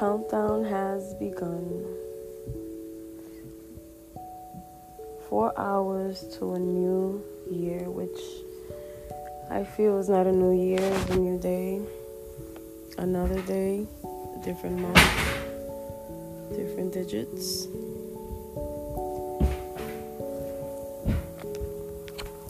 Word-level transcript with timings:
countdown 0.00 0.64
has 0.64 1.14
begun. 1.14 1.84
Four 5.28 5.52
hours 5.58 6.24
to 6.38 6.54
a 6.54 6.58
new 6.58 7.22
year, 7.50 7.90
which 7.90 8.18
I 9.50 9.64
feel 9.64 9.98
is 9.98 10.08
not 10.08 10.26
a 10.26 10.32
new 10.32 10.52
year, 10.52 10.80
it's 10.80 11.10
a 11.10 11.16
new 11.16 11.38
day. 11.38 11.82
Another 12.96 13.42
day, 13.42 13.86
a 14.04 14.44
different 14.44 14.78
month, 14.78 14.96
different 16.56 16.94
digits. 16.94 17.66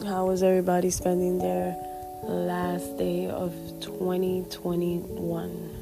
How 0.07 0.27
was 0.27 0.43
everybody 0.43 0.91
spending 0.91 1.39
their 1.39 1.77
last 2.23 2.97
day 2.97 3.29
of 3.29 3.53
2021? 3.81 5.80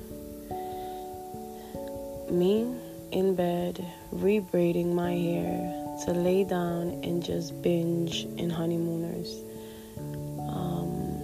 Me 2.31 2.75
in 3.11 3.35
bed, 3.35 3.83
rebraiding 4.13 4.93
my 4.93 5.13
hair 5.13 5.97
to 6.05 6.13
lay 6.13 6.45
down 6.45 7.01
and 7.03 7.25
just 7.25 7.61
binge 7.63 8.27
in 8.37 8.51
honeymooners. 8.51 9.43
Um, 10.47 11.19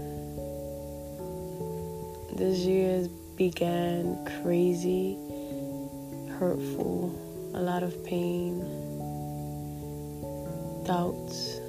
this 2.37 2.61
year 2.61 3.07
began 3.37 4.17
crazy, 4.43 5.19
hurtful, 6.39 7.15
a 7.55 7.61
lot 7.61 7.83
of 7.83 8.03
pain, 8.07 8.61
doubts, 10.87 11.61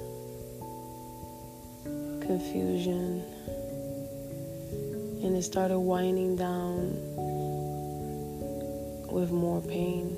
confusion, 2.24 3.22
and 5.22 5.36
it 5.36 5.42
started 5.42 5.78
winding 5.78 6.36
down 6.36 6.95
with 9.16 9.32
more 9.32 9.62
pain 9.62 10.14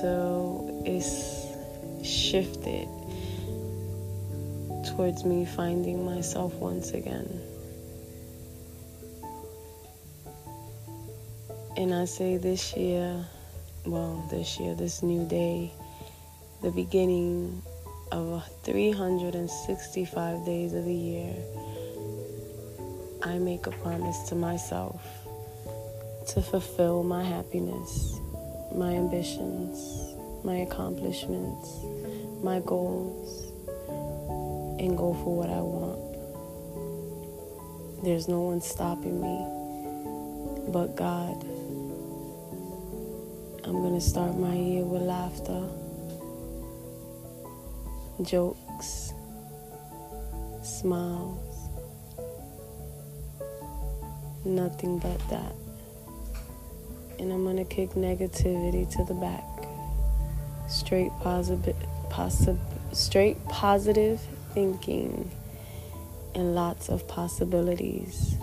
So 0.00 0.82
it's 0.84 1.46
shifted 2.02 2.88
towards 4.88 5.24
me 5.24 5.44
finding 5.44 6.04
myself 6.04 6.52
once 6.54 6.90
again. 6.90 7.28
And 11.76 11.94
I 11.94 12.04
say 12.04 12.36
this 12.36 12.76
year, 12.76 13.24
well, 13.86 14.26
this 14.28 14.58
year, 14.58 14.74
this 14.74 15.04
new 15.04 15.24
day, 15.28 15.70
the 16.62 16.72
beginning 16.72 17.62
of 18.10 18.42
365 18.64 20.44
days 20.44 20.74
of 20.74 20.84
the 20.84 20.94
year, 20.94 21.34
I 23.22 23.38
make 23.38 23.68
a 23.68 23.70
promise 23.70 24.18
to 24.30 24.34
myself 24.34 25.21
to 26.26 26.40
fulfill 26.40 27.02
my 27.02 27.24
happiness, 27.24 28.20
my 28.74 28.94
ambitions, 28.94 30.14
my 30.44 30.56
accomplishments, 30.58 31.80
my 32.42 32.60
goals, 32.60 33.50
and 34.78 34.96
go 34.96 35.14
for 35.14 35.36
what 35.36 35.50
I 35.50 35.60
want. 35.60 35.98
There's 38.04 38.28
no 38.28 38.40
one 38.42 38.60
stopping 38.60 39.20
me 39.20 39.46
but 40.72 40.94
God. 40.96 41.42
I'm 43.64 43.80
going 43.80 43.94
to 43.94 44.00
start 44.00 44.36
my 44.36 44.54
year 44.54 44.84
with 44.84 45.02
laughter, 45.02 45.68
jokes, 48.22 49.12
smiles, 50.62 51.68
nothing 54.44 54.98
but 54.98 55.18
that 55.28 55.52
and 57.18 57.32
I'm 57.32 57.44
gonna 57.44 57.64
kick 57.64 57.90
negativity 57.90 58.88
to 58.96 59.04
the 59.04 59.14
back. 59.14 59.44
Straight 60.68 61.12
positive, 61.20 61.76
straight 62.92 63.36
positive 63.48 64.20
thinking, 64.54 65.30
and 66.34 66.54
lots 66.54 66.88
of 66.88 67.06
possibilities. 67.08 68.36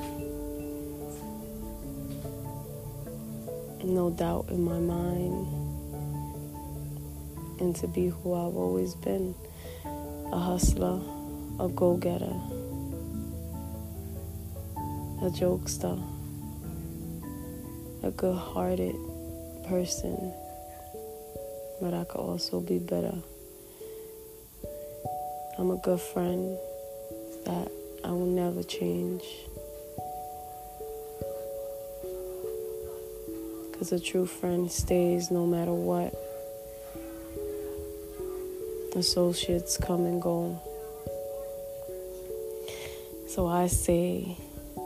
No 3.83 4.09
doubt 4.09 4.47
in 4.49 4.63
my 4.63 4.79
mind, 4.79 5.47
and 7.59 7.75
to 7.77 7.87
be 7.87 8.07
who 8.07 8.33
I've 8.33 8.55
always 8.55 8.95
been 8.95 9.33
a 10.31 10.37
hustler, 10.37 11.01
a 11.59 11.67
go 11.69 11.97
getter, 11.97 12.35
a 15.21 15.29
jokester 15.31 16.18
a 18.01 18.11
good 18.11 18.35
hearted 18.35 18.95
person, 19.67 20.33
but 21.81 21.93
I 21.93 22.05
could 22.05 22.21
also 22.21 22.61
be 22.61 22.79
better. 22.79 23.15
I'm 25.57 25.71
a 25.71 25.77
good 25.77 25.99
friend 25.99 26.57
that 27.45 27.69
I 28.05 28.11
will 28.11 28.25
never 28.25 28.63
change. 28.63 29.23
Because 33.71 33.91
a 33.91 33.99
true 33.99 34.25
friend 34.25 34.71
stays 34.71 35.31
no 35.31 35.45
matter 35.45 35.73
what. 35.73 36.15
Associates 38.95 39.77
come 39.77 40.05
and 40.05 40.21
go. 40.21 40.61
So 43.27 43.47
I 43.47 43.67
say 43.67 44.37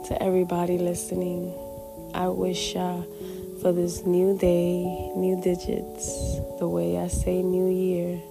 to 0.06 0.22
everybody 0.22 0.78
listening, 0.78 1.54
I 2.14 2.28
wish 2.28 2.76
uh, 2.76 3.02
for 3.60 3.72
this 3.72 4.06
new 4.06 4.38
day, 4.38 4.84
new 5.16 5.40
digits, 5.42 6.38
the 6.60 6.68
way 6.68 6.96
I 6.96 7.08
say 7.08 7.42
new 7.42 7.68
year, 7.68 8.22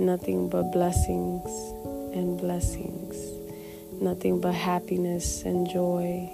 nothing 0.00 0.48
but 0.48 0.72
blessings 0.72 1.48
and 2.12 2.36
blessings, 2.40 3.14
nothing 4.02 4.40
but 4.40 4.52
happiness 4.52 5.44
and 5.44 5.70
joy, 5.70 6.28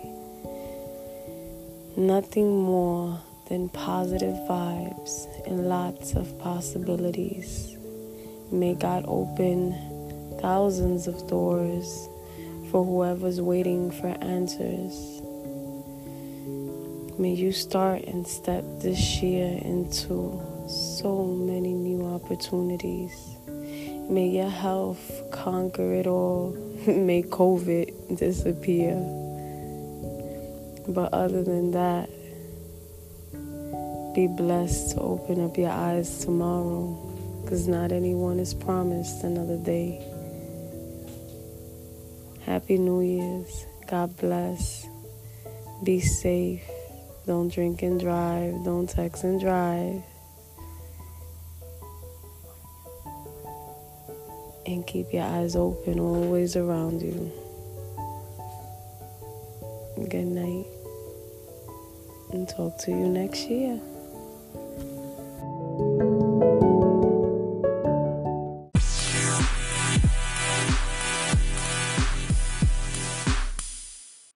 nothing 1.99 2.63
more 2.63 3.21
than 3.51 3.69
positive 3.69 4.35
vibes 4.49 5.27
and 5.47 5.69
lots 5.69 6.15
of 6.15 6.39
possibilities. 6.39 7.77
May 8.51 8.75
God 8.75 9.05
open 9.07 10.39
thousands 10.41 11.09
of 11.09 11.29
doors 11.29 12.09
for 12.71 12.83
whoever's 12.83 13.43
waiting 13.43 13.91
for 13.91 14.17
answers. 14.23 15.21
May 17.17 17.35
you 17.35 17.53
start 17.53 18.03
and 18.05 18.27
step 18.27 18.65
this 18.81 19.23
year 19.23 19.61
into 19.63 20.43
so 20.69 21.25
many 21.25 21.73
new 21.73 22.05
opportunities. 22.07 23.13
May 24.09 24.31
your 24.31 24.51
health 24.51 25.23
conquer 25.31 25.93
it 25.95 26.09
all. 26.09 26.51
May 26.89 27.23
COVID 27.23 28.19
disappear. 28.19 28.97
But 30.89 31.15
other 31.15 31.45
than 31.45 31.71
that, 31.71 32.11
be 34.13 34.27
blessed 34.27 34.97
to 34.97 35.01
open 35.01 35.45
up 35.45 35.57
your 35.57 35.71
eyes 35.71 36.19
tomorrow 36.19 36.99
because 37.43 37.69
not 37.69 37.93
anyone 37.93 38.41
is 38.41 38.55
promised 38.55 39.23
another 39.23 39.57
day. 39.59 40.05
Happy 42.41 42.77
New 42.77 43.03
Year's. 43.03 43.67
God 43.87 44.17
bless. 44.17 44.89
Be 45.85 46.01
safe. 46.01 46.74
Don't 47.27 47.49
drink 47.49 47.83
and 47.83 47.99
drive. 47.99 48.65
Don't 48.65 48.89
text 48.89 49.25
and 49.25 49.41
drive. 49.41 50.03
And 54.67 54.87
keep 54.87 55.13
your 55.13 55.25
eyes 55.25 55.57
open 55.57 55.99
always 55.99 56.57
around 56.57 57.01
you. 57.01 57.33
Good 60.09 60.27
night. 60.27 60.67
And 62.33 62.49
talk 62.49 62.79
to 62.81 62.91
you 62.91 63.09
next 63.09 63.49
year. 63.49 63.81